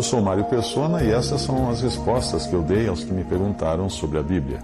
Eu 0.00 0.04
sou 0.04 0.22
Mário 0.22 0.44
Persona 0.44 1.04
e 1.04 1.10
essas 1.10 1.42
são 1.42 1.68
as 1.68 1.82
respostas 1.82 2.46
que 2.46 2.54
eu 2.54 2.62
dei 2.62 2.88
aos 2.88 3.04
que 3.04 3.12
me 3.12 3.22
perguntaram 3.22 3.90
sobre 3.90 4.18
a 4.18 4.22
Bíblia. 4.22 4.60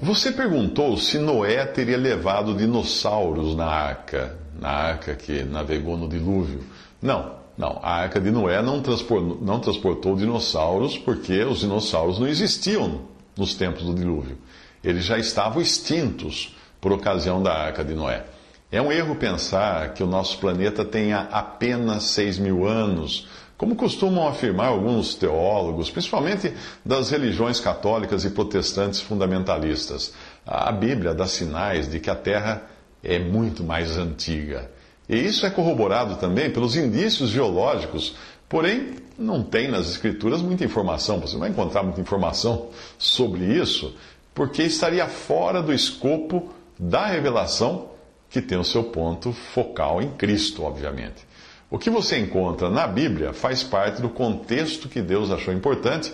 Você 0.00 0.30
perguntou 0.30 0.96
se 0.96 1.18
Noé 1.18 1.66
teria 1.66 1.96
levado 1.96 2.54
dinossauros 2.54 3.56
na 3.56 3.66
arca, 3.66 4.38
na 4.56 4.68
arca 4.68 5.16
que 5.16 5.42
navegou 5.42 5.96
no 5.96 6.08
dilúvio. 6.08 6.60
Não, 7.02 7.32
não. 7.58 7.80
A 7.82 7.96
arca 7.96 8.20
de 8.20 8.30
Noé 8.30 8.62
não 8.62 8.80
transportou, 8.80 9.36
não 9.42 9.58
transportou 9.58 10.14
dinossauros 10.14 10.96
porque 10.96 11.42
os 11.42 11.58
dinossauros 11.58 12.20
não 12.20 12.28
existiam 12.28 13.00
nos 13.36 13.56
tempos 13.56 13.82
do 13.82 13.92
dilúvio. 13.92 14.38
Eles 14.84 15.04
já 15.04 15.18
estavam 15.18 15.60
extintos 15.60 16.54
por 16.80 16.92
ocasião 16.92 17.42
da 17.42 17.52
arca 17.52 17.82
de 17.82 17.92
Noé. 17.92 18.24
É 18.70 18.80
um 18.80 18.92
erro 18.92 19.16
pensar 19.16 19.94
que 19.94 20.02
o 20.02 20.06
nosso 20.06 20.38
planeta 20.38 20.84
tenha 20.84 21.28
apenas 21.32 22.04
6 22.04 22.38
mil 22.38 22.66
anos, 22.66 23.26
como 23.56 23.74
costumam 23.74 24.28
afirmar 24.28 24.68
alguns 24.68 25.14
teólogos, 25.14 25.90
principalmente 25.90 26.52
das 26.84 27.10
religiões 27.10 27.58
católicas 27.58 28.24
e 28.24 28.30
protestantes 28.30 29.00
fundamentalistas. 29.00 30.12
A 30.46 30.70
Bíblia 30.70 31.14
dá 31.14 31.26
sinais 31.26 31.90
de 31.90 31.98
que 31.98 32.10
a 32.10 32.14
Terra 32.14 32.62
é 33.02 33.18
muito 33.18 33.64
mais 33.64 33.96
antiga. 33.96 34.70
E 35.08 35.16
isso 35.16 35.46
é 35.46 35.50
corroborado 35.50 36.16
também 36.16 36.50
pelos 36.50 36.76
indícios 36.76 37.30
geológicos, 37.30 38.16
porém 38.48 38.96
não 39.18 39.42
tem 39.42 39.70
nas 39.70 39.88
Escrituras 39.88 40.42
muita 40.42 40.64
informação. 40.64 41.20
Você 41.20 41.34
não 41.34 41.40
vai 41.40 41.50
encontrar 41.50 41.82
muita 41.82 42.00
informação 42.00 42.68
sobre 42.98 43.44
isso, 43.44 43.94
porque 44.34 44.62
estaria 44.62 45.06
fora 45.06 45.62
do 45.62 45.72
escopo 45.72 46.50
da 46.78 47.06
revelação 47.06 47.88
que 48.28 48.42
tem 48.42 48.58
o 48.58 48.64
seu 48.64 48.84
ponto 48.84 49.32
focal 49.32 50.02
em 50.02 50.10
Cristo, 50.10 50.62
obviamente. 50.64 51.25
O 51.68 51.78
que 51.78 51.90
você 51.90 52.18
encontra 52.18 52.70
na 52.70 52.86
Bíblia 52.86 53.32
faz 53.32 53.62
parte 53.62 54.00
do 54.00 54.08
contexto 54.08 54.88
que 54.88 55.02
Deus 55.02 55.30
achou 55.32 55.52
importante 55.52 56.12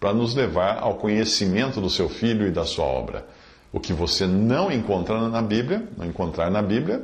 para 0.00 0.14
nos 0.14 0.34
levar 0.34 0.78
ao 0.78 0.94
conhecimento 0.94 1.80
do 1.80 1.90
seu 1.90 2.08
Filho 2.08 2.46
e 2.46 2.50
da 2.50 2.64
sua 2.64 2.86
obra. 2.86 3.26
O 3.70 3.78
que 3.78 3.92
você 3.92 4.26
não 4.26 4.72
encontra 4.72 5.28
na 5.28 5.42
Bíblia, 5.42 5.82
não 5.96 6.06
encontrar 6.06 6.50
na 6.50 6.62
Bíblia, 6.62 7.02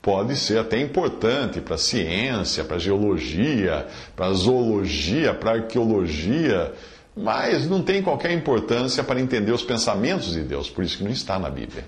pode 0.00 0.36
ser 0.36 0.58
até 0.58 0.80
importante 0.80 1.60
para 1.60 1.74
a 1.74 1.78
ciência, 1.78 2.64
para 2.64 2.76
a 2.76 2.78
geologia, 2.78 3.86
para 4.14 4.26
a 4.26 4.32
zoologia, 4.32 5.34
para 5.34 5.52
arqueologia, 5.52 6.72
mas 7.16 7.68
não 7.68 7.82
tem 7.82 8.02
qualquer 8.02 8.32
importância 8.32 9.02
para 9.02 9.20
entender 9.20 9.52
os 9.52 9.62
pensamentos 9.62 10.32
de 10.32 10.42
Deus, 10.42 10.70
por 10.70 10.84
isso 10.84 10.98
que 10.98 11.04
não 11.04 11.10
está 11.10 11.38
na 11.38 11.50
Bíblia. 11.50 11.84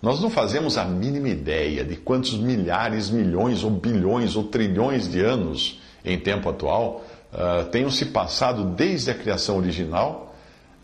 Nós 0.00 0.20
não 0.20 0.28
fazemos 0.30 0.76
a 0.76 0.84
mínima 0.84 1.28
ideia 1.28 1.84
de 1.84 1.96
quantos 1.96 2.36
milhares, 2.36 3.10
milhões, 3.10 3.64
ou 3.64 3.70
bilhões, 3.70 4.36
ou 4.36 4.44
trilhões 4.44 5.08
de 5.08 5.20
anos 5.20 5.80
em 6.04 6.18
tempo 6.18 6.48
atual 6.48 7.04
uh, 7.32 7.64
tenham 7.70 7.90
se 7.90 8.06
passado 8.06 8.64
desde 8.64 9.10
a 9.10 9.14
criação 9.14 9.56
original 9.56 10.34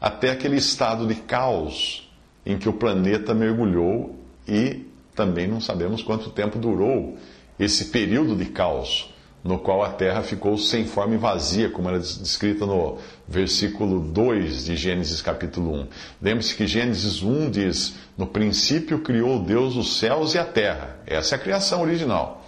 até 0.00 0.30
aquele 0.30 0.56
estado 0.56 1.06
de 1.06 1.14
caos 1.14 2.10
em 2.44 2.58
que 2.58 2.68
o 2.68 2.72
planeta 2.72 3.32
mergulhou 3.32 4.16
e 4.48 4.84
também 5.14 5.46
não 5.46 5.60
sabemos 5.60 6.02
quanto 6.02 6.30
tempo 6.30 6.58
durou 6.58 7.16
esse 7.58 7.86
período 7.86 8.34
de 8.34 8.46
caos 8.46 9.11
no 9.42 9.58
qual 9.58 9.82
a 9.82 9.90
terra 9.90 10.22
ficou 10.22 10.56
sem 10.56 10.84
forma 10.84 11.14
e 11.14 11.18
vazia, 11.18 11.68
como 11.68 11.88
era 11.88 11.98
descrita 11.98 12.64
no 12.64 12.98
versículo 13.26 14.00
2 14.00 14.66
de 14.66 14.76
Gênesis 14.76 15.20
capítulo 15.20 15.74
1. 15.74 15.88
Lembre-se 16.20 16.54
que 16.54 16.66
Gênesis 16.66 17.22
1 17.22 17.50
diz: 17.50 17.94
No 18.16 18.26
princípio 18.26 19.00
criou 19.00 19.42
Deus 19.42 19.74
os 19.76 19.98
céus 19.98 20.34
e 20.34 20.38
a 20.38 20.44
terra. 20.44 20.96
Essa 21.06 21.34
é 21.34 21.36
a 21.36 21.40
criação 21.40 21.82
original. 21.82 22.44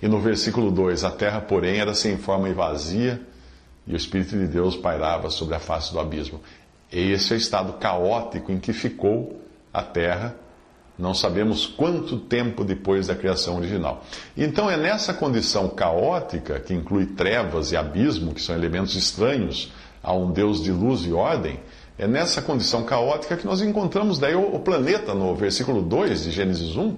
E 0.00 0.06
no 0.06 0.20
versículo 0.20 0.70
2: 0.70 1.02
A 1.04 1.10
terra, 1.10 1.40
porém, 1.40 1.80
era 1.80 1.94
sem 1.94 2.16
forma 2.16 2.48
e 2.48 2.52
vazia, 2.52 3.20
e 3.86 3.92
o 3.92 3.96
Espírito 3.96 4.38
de 4.38 4.46
Deus 4.46 4.76
pairava 4.76 5.30
sobre 5.30 5.56
a 5.56 5.60
face 5.60 5.92
do 5.92 5.98
abismo. 5.98 6.40
Esse 6.92 7.32
é 7.32 7.36
o 7.36 7.38
estado 7.38 7.72
caótico 7.74 8.52
em 8.52 8.60
que 8.60 8.72
ficou 8.72 9.40
a 9.72 9.82
terra 9.82 10.36
não 10.98 11.12
sabemos 11.12 11.66
quanto 11.66 12.16
tempo 12.16 12.64
depois 12.64 13.06
da 13.06 13.14
criação 13.14 13.56
original. 13.56 14.04
Então 14.36 14.70
é 14.70 14.76
nessa 14.76 15.12
condição 15.12 15.68
caótica, 15.68 16.58
que 16.58 16.72
inclui 16.72 17.06
trevas 17.06 17.72
e 17.72 17.76
abismo, 17.76 18.32
que 18.32 18.40
são 18.40 18.54
elementos 18.54 18.94
estranhos 18.94 19.72
a 20.02 20.12
um 20.12 20.30
Deus 20.30 20.62
de 20.62 20.72
luz 20.72 21.04
e 21.04 21.12
ordem, 21.12 21.60
é 21.98 22.06
nessa 22.06 22.42
condição 22.42 22.84
caótica 22.84 23.36
que 23.36 23.46
nós 23.46 23.60
encontramos 23.62 24.18
daí 24.18 24.34
o 24.34 24.58
planeta 24.58 25.14
no 25.14 25.34
versículo 25.34 25.82
2 25.82 26.24
de 26.24 26.30
Gênesis 26.30 26.76
1, 26.76 26.96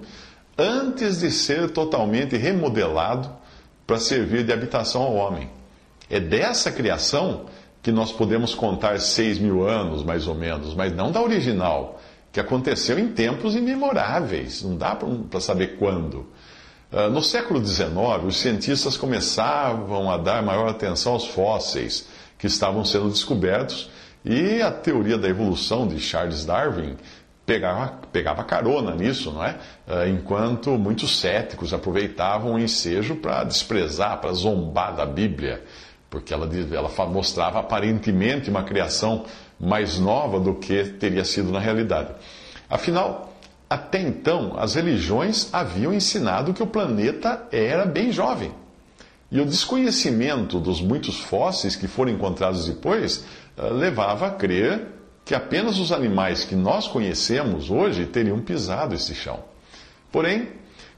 antes 0.57 1.19
de 1.19 1.31
ser 1.31 1.69
totalmente 1.71 2.35
remodelado 2.35 3.29
para 3.87 3.97
servir 3.97 4.43
de 4.43 4.51
habitação 4.51 5.01
ao 5.01 5.15
homem. 5.15 5.49
É 6.09 6.19
dessa 6.19 6.71
criação 6.71 7.45
que 7.81 7.91
nós 7.91 8.11
podemos 8.11 8.53
contar 8.53 8.99
6 8.99 9.39
mil 9.39 9.65
anos, 9.65 10.03
mais 10.03 10.27
ou 10.27 10.35
menos, 10.35 10.73
mas 10.73 10.93
não 10.93 11.11
da 11.11 11.21
original 11.21 11.98
que 12.31 12.39
aconteceu 12.39 12.99
em 12.99 13.07
tempos 13.09 13.55
imemoráveis, 13.55 14.63
não 14.63 14.75
dá 14.75 14.95
para 14.95 15.39
saber 15.39 15.77
quando. 15.77 16.27
Uh, 16.91 17.09
no 17.11 17.21
século 17.21 17.63
XIX, 17.63 17.91
os 18.25 18.37
cientistas 18.37 18.97
começavam 18.97 20.09
a 20.09 20.17
dar 20.17 20.41
maior 20.41 20.69
atenção 20.69 21.13
aos 21.13 21.27
fósseis 21.27 22.07
que 22.37 22.47
estavam 22.47 22.83
sendo 22.83 23.09
descobertos 23.09 23.89
e 24.23 24.61
a 24.61 24.71
teoria 24.71 25.17
da 25.17 25.27
evolução 25.27 25.87
de 25.87 25.99
Charles 25.99 26.45
Darwin 26.45 26.97
pegava, 27.45 27.99
pegava 28.11 28.43
carona 28.43 28.95
nisso, 28.95 29.31
não 29.31 29.43
é? 29.43 29.57
Uh, 29.87 30.07
enquanto 30.07 30.71
muitos 30.77 31.19
céticos 31.19 31.73
aproveitavam 31.73 32.53
o 32.53 32.59
ensejo 32.59 33.15
para 33.15 33.43
desprezar, 33.43 34.19
para 34.19 34.33
zombar 34.33 34.95
da 34.95 35.05
Bíblia, 35.05 35.63
porque 36.09 36.33
ela, 36.33 36.49
ela 36.71 37.05
mostrava 37.07 37.59
aparentemente 37.59 38.49
uma 38.49 38.63
criação 38.63 39.25
mais 39.59 39.99
nova 39.99 40.39
do 40.39 40.55
que 40.55 40.83
teria 40.85 41.25
sido 41.25 41.51
na 41.51 41.59
realidade. 41.59 42.13
Afinal, 42.69 43.33
até 43.69 44.01
então, 44.01 44.55
as 44.57 44.75
religiões 44.75 45.49
haviam 45.53 45.93
ensinado 45.93 46.53
que 46.53 46.63
o 46.63 46.67
planeta 46.67 47.47
era 47.51 47.85
bem 47.85 48.11
jovem. 48.11 48.51
E 49.31 49.39
o 49.39 49.45
desconhecimento 49.45 50.59
dos 50.59 50.81
muitos 50.81 51.19
fósseis 51.19 51.75
que 51.75 51.87
foram 51.87 52.11
encontrados 52.11 52.65
depois 52.65 53.23
eh, 53.55 53.69
levava 53.69 54.27
a 54.27 54.31
crer 54.31 54.87
que 55.23 55.35
apenas 55.35 55.77
os 55.77 55.91
animais 55.91 56.43
que 56.43 56.55
nós 56.55 56.87
conhecemos 56.87 57.69
hoje 57.69 58.07
teriam 58.07 58.39
pisado 58.39 58.95
esse 58.95 59.13
chão. 59.13 59.43
Porém, 60.11 60.47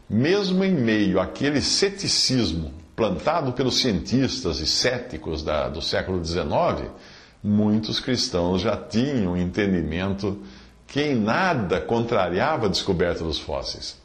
mesmo 0.09 0.63
em 0.63 0.73
meio 0.73 1.19
àquele 1.19 1.61
ceticismo 1.61 2.73
plantado 2.95 3.51
pelos 3.51 3.81
cientistas 3.81 4.59
e 4.59 4.67
céticos 4.67 5.43
da, 5.43 5.67
do 5.67 5.81
século 5.81 6.23
XIX, 6.23 6.89
muitos 7.44 8.00
cristãos 8.00 8.62
já 8.62 8.75
tinham 8.78 9.38
entendimento 9.38 10.40
que 10.88 11.02
em 11.02 11.16
nada 11.16 11.79
contrariava 11.79 12.66
a 12.66 12.69
descoberta 12.69 13.24
dos 13.24 13.40
fósseis. 13.40 13.97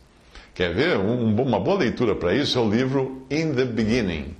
Quer 0.54 0.72
ver? 0.72 0.96
Um, 0.96 1.34
uma 1.42 1.60
boa 1.60 1.78
leitura 1.78 2.14
para 2.14 2.34
isso 2.34 2.58
é 2.58 2.62
o 2.62 2.70
livro 2.70 3.26
In 3.30 3.52
the 3.54 3.64
Beginning, 3.64 4.34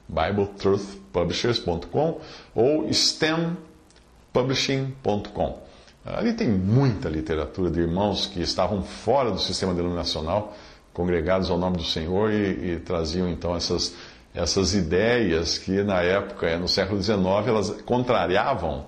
BibleTruthPublishers.com 0.08 2.22
ou 2.54 2.94
STEMPublishing.com. 2.94 5.72
Ali 6.04 6.34
tem 6.34 6.48
muita 6.48 7.10
literatura 7.10 7.70
de 7.70 7.80
irmãos 7.80 8.26
que 8.26 8.42
estavam 8.42 8.84
fora 8.84 9.32
do 9.32 9.40
sistema 9.40 9.74
denominacional, 9.74 10.56
congregados 10.94 11.50
ao 11.50 11.58
nome 11.58 11.78
do 11.78 11.84
Senhor 11.84 12.32
e, 12.32 12.74
e 12.74 12.80
traziam 12.80 13.30
então 13.30 13.56
essas, 13.56 13.96
essas 14.34 14.74
ideias 14.74 15.58
que 15.58 15.84
na 15.84 16.02
época, 16.02 16.58
no 16.58 16.68
século 16.68 17.02
XIX, 17.02 17.18
elas 17.48 17.70
contrariavam 17.82 18.86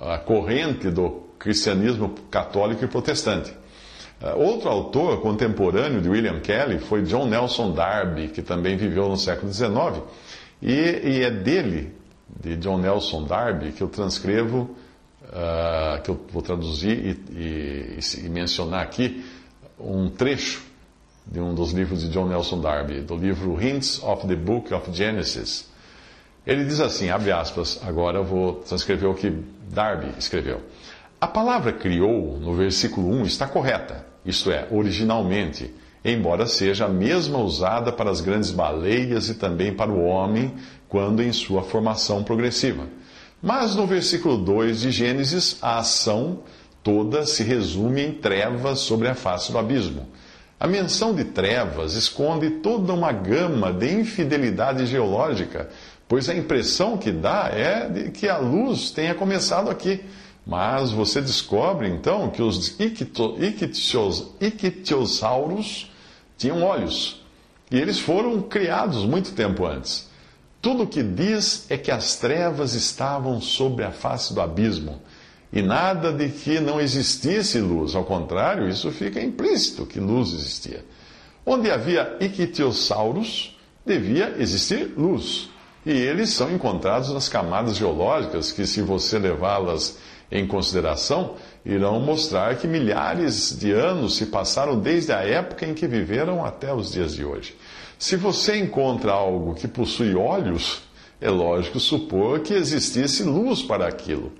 a 0.00 0.18
corrente 0.18 0.90
do 0.90 1.28
cristianismo 1.38 2.14
católico 2.30 2.84
e 2.84 2.88
protestante. 2.88 3.52
Uh, 4.22 4.38
outro 4.38 4.68
autor 4.68 5.20
contemporâneo 5.22 6.00
de 6.00 6.08
William 6.08 6.40
Kelly 6.40 6.78
foi 6.78 7.02
John 7.02 7.26
Nelson 7.26 7.72
Darby, 7.72 8.28
que 8.28 8.42
também 8.42 8.76
viveu 8.76 9.08
no 9.08 9.16
século 9.16 9.50
XIX, 9.52 10.02
e, 10.60 10.72
e 10.72 11.22
é 11.24 11.30
dele, 11.30 11.94
de 12.38 12.54
John 12.56 12.78
Nelson 12.78 13.24
Darby, 13.24 13.72
que 13.72 13.82
eu 13.82 13.88
transcrevo, 13.88 14.76
uh, 15.24 16.02
que 16.02 16.10
eu 16.10 16.20
vou 16.30 16.42
traduzir 16.42 17.18
e, 17.32 17.98
e, 17.98 18.24
e, 18.26 18.28
mencionar 18.28 18.82
aqui 18.82 19.24
um 19.78 20.10
trecho 20.10 20.69
de 21.26 21.40
um 21.40 21.54
dos 21.54 21.72
livros 21.72 22.00
de 22.00 22.08
John 22.08 22.26
Nelson 22.26 22.60
Darby, 22.60 23.00
do 23.00 23.16
livro 23.16 23.60
Hints 23.60 24.02
of 24.02 24.26
the 24.26 24.36
Book 24.36 24.72
of 24.74 24.92
Genesis. 24.92 25.68
Ele 26.46 26.64
diz 26.64 26.80
assim, 26.80 27.10
abre 27.10 27.30
aspas, 27.30 27.80
agora 27.84 28.22
vou 28.22 28.54
transcrever 28.54 29.08
o 29.08 29.14
que 29.14 29.32
Darby 29.70 30.12
escreveu. 30.18 30.62
A 31.20 31.26
palavra 31.26 31.72
criou, 31.72 32.38
no 32.38 32.54
versículo 32.54 33.08
1, 33.20 33.24
está 33.24 33.46
correta, 33.46 34.06
isto 34.24 34.50
é, 34.50 34.66
originalmente, 34.70 35.72
embora 36.04 36.46
seja 36.46 36.86
a 36.86 36.88
mesma 36.88 37.38
usada 37.38 37.92
para 37.92 38.10
as 38.10 38.20
grandes 38.20 38.50
baleias 38.50 39.28
e 39.28 39.34
também 39.34 39.74
para 39.74 39.90
o 39.90 40.02
homem, 40.02 40.54
quando 40.88 41.22
em 41.22 41.32
sua 41.32 41.62
formação 41.62 42.24
progressiva. 42.24 42.86
Mas 43.42 43.74
no 43.74 43.86
versículo 43.86 44.38
2 44.38 44.80
de 44.80 44.90
Gênesis, 44.90 45.58
a 45.60 45.78
ação 45.78 46.40
toda 46.82 47.26
se 47.26 47.42
resume 47.42 48.02
em 48.02 48.12
trevas 48.12 48.80
sobre 48.80 49.08
a 49.08 49.14
face 49.14 49.52
do 49.52 49.58
abismo. 49.58 50.08
A 50.60 50.66
menção 50.66 51.14
de 51.14 51.24
trevas 51.24 51.94
esconde 51.94 52.50
toda 52.50 52.92
uma 52.92 53.10
gama 53.10 53.72
de 53.72 53.90
infidelidade 53.90 54.84
geológica, 54.86 55.70
pois 56.06 56.28
a 56.28 56.34
impressão 56.34 56.98
que 56.98 57.10
dá 57.10 57.48
é 57.52 57.88
de 57.88 58.10
que 58.10 58.28
a 58.28 58.36
luz 58.36 58.90
tenha 58.90 59.14
começado 59.14 59.70
aqui 59.70 60.04
mas 60.46 60.90
você 60.90 61.20
descobre 61.20 61.88
então 61.88 62.28
que 62.30 62.42
os 62.42 62.74
ictiossauros 64.40 65.90
tinham 66.36 66.62
olhos. 66.62 67.22
E 67.70 67.78
eles 67.78 68.00
foram 68.00 68.42
criados 68.42 69.04
muito 69.04 69.32
tempo 69.32 69.64
antes. 69.64 70.08
Tudo 70.60 70.82
o 70.82 70.86
que 70.86 71.02
diz 71.02 71.70
é 71.70 71.78
que 71.78 71.90
as 71.90 72.16
trevas 72.16 72.74
estavam 72.74 73.40
sobre 73.40 73.84
a 73.84 73.92
face 73.92 74.34
do 74.34 74.40
abismo. 74.40 75.00
E 75.52 75.62
nada 75.62 76.12
de 76.12 76.28
que 76.28 76.60
não 76.60 76.80
existisse 76.80 77.58
luz. 77.58 77.94
Ao 77.94 78.04
contrário, 78.04 78.68
isso 78.68 78.90
fica 78.92 79.20
implícito 79.20 79.84
que 79.84 79.98
luz 79.98 80.32
existia. 80.32 80.84
Onde 81.44 81.70
havia 81.70 82.16
ictiossauros, 82.20 83.58
devia 83.84 84.36
existir 84.38 84.94
luz. 84.96 85.48
E 85.84 85.90
eles 85.90 86.30
são 86.30 86.52
encontrados 86.52 87.12
nas 87.12 87.28
camadas 87.28 87.76
geológicas 87.76 88.52
que, 88.52 88.66
se 88.66 88.82
você 88.82 89.18
levá-las 89.18 89.98
em 90.30 90.46
consideração, 90.46 91.34
irão 91.64 91.98
mostrar 91.98 92.56
que 92.56 92.68
milhares 92.68 93.58
de 93.58 93.72
anos 93.72 94.16
se 94.16 94.26
passaram 94.26 94.78
desde 94.78 95.12
a 95.12 95.22
época 95.26 95.66
em 95.66 95.74
que 95.74 95.86
viveram 95.86 96.44
até 96.44 96.72
os 96.72 96.92
dias 96.92 97.14
de 97.14 97.24
hoje. 97.24 97.56
Se 97.98 98.14
você 98.16 98.56
encontra 98.58 99.12
algo 99.12 99.54
que 99.54 99.66
possui 99.66 100.14
olhos, 100.14 100.82
é 101.20 101.28
lógico 101.28 101.80
supor 101.80 102.40
que 102.40 102.54
existisse 102.54 103.24
luz 103.24 103.62
para 103.62 103.88
aquilo. 103.88 104.32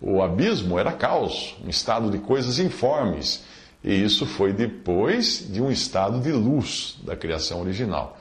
O 0.00 0.22
abismo 0.22 0.78
era 0.78 0.92
caos, 0.92 1.54
um 1.62 1.68
estado 1.68 2.10
de 2.10 2.18
coisas 2.18 2.58
informes, 2.58 3.42
e 3.84 3.92
isso 3.92 4.24
foi 4.24 4.52
depois 4.52 5.46
de 5.50 5.60
um 5.60 5.70
estado 5.70 6.20
de 6.20 6.32
luz 6.32 6.96
da 7.04 7.14
criação 7.14 7.60
original. 7.60 8.18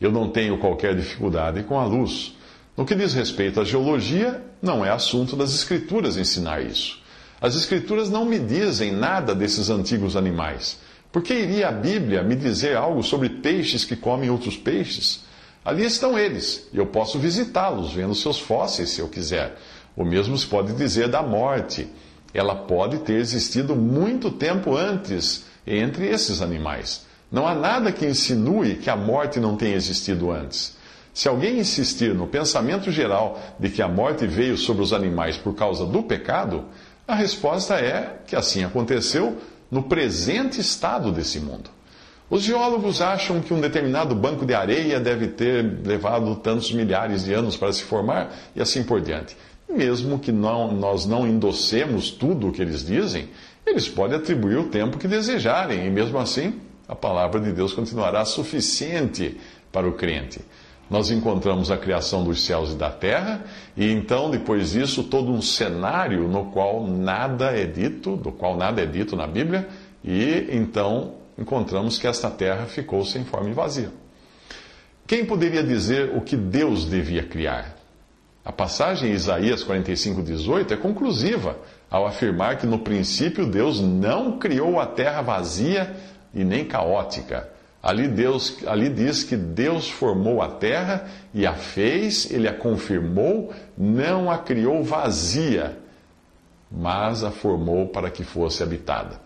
Eu 0.00 0.12
não 0.12 0.28
tenho 0.28 0.58
qualquer 0.58 0.94
dificuldade 0.94 1.62
com 1.62 1.78
a 1.78 1.84
luz. 1.84 2.34
No 2.76 2.84
que 2.84 2.94
diz 2.94 3.14
respeito 3.14 3.60
à 3.60 3.64
geologia, 3.64 4.42
não 4.60 4.84
é 4.84 4.90
assunto 4.90 5.36
das 5.36 5.54
Escrituras 5.54 6.16
ensinar 6.16 6.62
isso. 6.62 7.00
As 7.40 7.54
Escrituras 7.54 8.10
não 8.10 8.24
me 8.24 8.38
dizem 8.38 8.92
nada 8.92 9.34
desses 9.34 9.70
antigos 9.70 10.16
animais. 10.16 10.78
Por 11.10 11.22
que 11.22 11.34
iria 11.34 11.68
a 11.68 11.72
Bíblia 11.72 12.22
me 12.22 12.34
dizer 12.34 12.76
algo 12.76 13.02
sobre 13.02 13.28
peixes 13.28 13.84
que 13.84 13.96
comem 13.96 14.30
outros 14.30 14.56
peixes? 14.56 15.20
Ali 15.64 15.84
estão 15.84 16.18
eles, 16.18 16.68
e 16.72 16.78
eu 16.78 16.86
posso 16.86 17.18
visitá-los, 17.18 17.92
vendo 17.92 18.14
seus 18.14 18.40
fósseis 18.40 18.90
se 18.90 19.00
eu 19.00 19.08
quiser. 19.08 19.56
O 19.96 20.04
mesmo 20.04 20.36
se 20.36 20.46
pode 20.46 20.72
dizer 20.74 21.08
da 21.08 21.22
morte. 21.22 21.88
Ela 22.32 22.54
pode 22.54 22.98
ter 22.98 23.14
existido 23.14 23.76
muito 23.76 24.30
tempo 24.30 24.76
antes 24.76 25.44
entre 25.66 26.06
esses 26.08 26.40
animais. 26.40 27.06
Não 27.30 27.46
há 27.46 27.54
nada 27.54 27.92
que 27.92 28.06
insinue 28.06 28.76
que 28.76 28.90
a 28.90 28.96
morte 28.96 29.38
não 29.40 29.56
tenha 29.56 29.76
existido 29.76 30.30
antes. 30.30 30.76
Se 31.14 31.28
alguém 31.28 31.58
insistir 31.58 32.14
no 32.14 32.26
pensamento 32.26 32.90
geral 32.90 33.38
de 33.58 33.68
que 33.68 33.82
a 33.82 33.88
morte 33.88 34.26
veio 34.26 34.56
sobre 34.56 34.82
os 34.82 34.92
animais 34.92 35.36
por 35.36 35.54
causa 35.54 35.84
do 35.84 36.02
pecado, 36.02 36.64
a 37.06 37.14
resposta 37.14 37.74
é 37.74 38.18
que 38.26 38.34
assim 38.34 38.64
aconteceu 38.64 39.36
no 39.70 39.82
presente 39.82 40.60
estado 40.60 41.12
desse 41.12 41.38
mundo. 41.38 41.70
Os 42.30 42.42
geólogos 42.42 43.02
acham 43.02 43.42
que 43.42 43.52
um 43.52 43.60
determinado 43.60 44.14
banco 44.14 44.46
de 44.46 44.54
areia 44.54 44.98
deve 44.98 45.28
ter 45.28 45.80
levado 45.84 46.34
tantos 46.36 46.72
milhares 46.72 47.24
de 47.24 47.34
anos 47.34 47.58
para 47.58 47.72
se 47.74 47.82
formar 47.82 48.32
e 48.56 48.62
assim 48.62 48.82
por 48.82 49.02
diante. 49.02 49.36
Mesmo 49.76 50.18
que 50.18 50.32
não, 50.32 50.72
nós 50.72 51.06
não 51.06 51.26
endossemos 51.26 52.10
tudo 52.10 52.48
o 52.48 52.52
que 52.52 52.62
eles 52.62 52.84
dizem, 52.84 53.28
eles 53.66 53.88
podem 53.88 54.16
atribuir 54.16 54.58
o 54.58 54.68
tempo 54.68 54.98
que 54.98 55.08
desejarem 55.08 55.86
e 55.86 55.90
mesmo 55.90 56.18
assim 56.18 56.60
a 56.88 56.94
palavra 56.94 57.40
de 57.40 57.52
Deus 57.52 57.72
continuará 57.72 58.24
suficiente 58.24 59.38
para 59.70 59.88
o 59.88 59.92
crente 59.92 60.40
nós 60.92 61.10
encontramos 61.10 61.70
a 61.70 61.78
criação 61.78 62.22
dos 62.22 62.44
céus 62.44 62.72
e 62.72 62.76
da 62.76 62.90
terra, 62.90 63.42
e 63.74 63.90
então, 63.90 64.30
depois 64.30 64.72
disso, 64.72 65.02
todo 65.04 65.32
um 65.32 65.40
cenário 65.40 66.28
no 66.28 66.50
qual 66.50 66.86
nada 66.86 67.46
é 67.46 67.64
dito, 67.64 68.14
do 68.14 68.30
qual 68.30 68.58
nada 68.58 68.82
é 68.82 68.84
dito 68.84 69.16
na 69.16 69.26
Bíblia, 69.26 69.66
e 70.04 70.48
então 70.50 71.14
encontramos 71.38 71.96
que 71.96 72.06
esta 72.06 72.30
terra 72.30 72.66
ficou 72.66 73.06
sem 73.06 73.24
forma 73.24 73.48
e 73.48 73.54
vazia. 73.54 73.90
Quem 75.06 75.24
poderia 75.24 75.62
dizer 75.62 76.14
o 76.14 76.20
que 76.20 76.36
Deus 76.36 76.84
devia 76.84 77.22
criar? 77.22 77.71
A 78.44 78.52
passagem 78.52 79.10
em 79.10 79.14
Isaías 79.14 79.62
45, 79.62 80.22
18 80.22 80.74
é 80.74 80.76
conclusiva 80.76 81.56
ao 81.90 82.06
afirmar 82.06 82.58
que 82.58 82.66
no 82.66 82.78
princípio 82.78 83.46
Deus 83.46 83.80
não 83.80 84.38
criou 84.38 84.80
a 84.80 84.86
terra 84.86 85.22
vazia 85.22 85.94
e 86.34 86.42
nem 86.44 86.64
caótica 86.64 87.52
Ali, 87.82 88.06
Deus, 88.06 88.58
ali 88.64 88.88
diz 88.88 89.24
que 89.24 89.36
Deus 89.36 89.90
formou 89.90 90.40
a 90.40 90.48
terra 90.48 91.08
e 91.34 91.44
a 91.44 91.54
fez, 91.54 92.30
ele 92.30 92.46
a 92.46 92.54
confirmou, 92.54 93.52
não 93.76 94.30
a 94.30 94.38
criou 94.38 94.84
vazia, 94.84 95.76
mas 96.70 97.24
a 97.24 97.32
formou 97.32 97.88
para 97.88 98.08
que 98.08 98.22
fosse 98.22 98.62
habitada. 98.62 99.20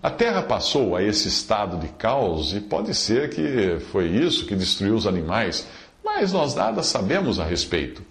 A 0.00 0.10
terra 0.10 0.42
passou 0.42 0.94
a 0.94 1.02
esse 1.02 1.26
estado 1.26 1.76
de 1.78 1.88
caos 1.88 2.54
e 2.54 2.60
pode 2.60 2.94
ser 2.94 3.30
que 3.30 3.80
foi 3.90 4.06
isso 4.06 4.46
que 4.46 4.54
destruiu 4.54 4.94
os 4.94 5.06
animais, 5.06 5.66
mas 6.04 6.32
nós 6.32 6.54
nada 6.54 6.84
sabemos 6.84 7.40
a 7.40 7.44
respeito. 7.44 8.02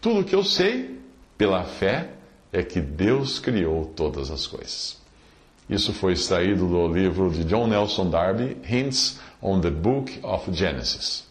Tudo 0.00 0.24
que 0.24 0.34
eu 0.34 0.44
sei, 0.44 0.98
pela 1.36 1.64
fé, 1.64 2.10
é 2.52 2.62
que 2.62 2.80
Deus 2.80 3.38
criou 3.38 3.84
todas 3.84 4.30
as 4.30 4.46
coisas. 4.46 4.96
Isso 5.68 5.92
foi 5.92 6.14
extraído 6.14 6.66
do 6.66 6.88
livro 6.88 7.30
de 7.30 7.44
John 7.44 7.66
Nelson 7.66 8.08
Darby, 8.08 8.56
Hints 8.66 9.20
on 9.42 9.60
the 9.60 9.70
Book 9.70 10.18
of 10.22 10.50
Genesis. 10.52 11.27